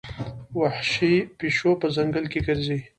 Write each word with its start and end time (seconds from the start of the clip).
وحشي 0.59 1.13
پیشو 1.39 1.71
په 1.81 1.87
ځنګل 1.95 2.25
کې 2.31 2.39
ګرځي. 2.47 2.77